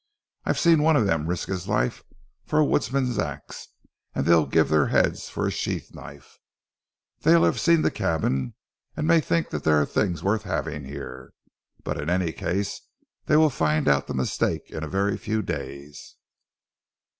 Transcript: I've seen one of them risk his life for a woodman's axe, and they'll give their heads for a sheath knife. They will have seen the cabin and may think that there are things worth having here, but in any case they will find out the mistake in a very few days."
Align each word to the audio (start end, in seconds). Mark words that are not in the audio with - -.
I've 0.45 0.57
seen 0.57 0.81
one 0.81 0.95
of 0.95 1.05
them 1.05 1.27
risk 1.27 1.47
his 1.47 1.67
life 1.67 2.03
for 2.47 2.57
a 2.57 2.65
woodman's 2.65 3.19
axe, 3.19 3.67
and 4.15 4.25
they'll 4.25 4.47
give 4.47 4.67
their 4.69 4.87
heads 4.87 5.29
for 5.29 5.45
a 5.45 5.51
sheath 5.51 5.93
knife. 5.93 6.39
They 7.19 7.35
will 7.35 7.43
have 7.45 7.59
seen 7.59 7.83
the 7.83 7.91
cabin 7.91 8.55
and 8.97 9.05
may 9.05 9.21
think 9.21 9.51
that 9.51 9.63
there 9.63 9.79
are 9.79 9.85
things 9.85 10.23
worth 10.23 10.41
having 10.41 10.85
here, 10.85 11.33
but 11.83 12.01
in 12.01 12.09
any 12.09 12.31
case 12.33 12.81
they 13.27 13.37
will 13.37 13.51
find 13.51 13.87
out 13.87 14.07
the 14.07 14.15
mistake 14.15 14.71
in 14.71 14.83
a 14.83 14.87
very 14.89 15.17
few 15.17 15.43
days." 15.43 16.15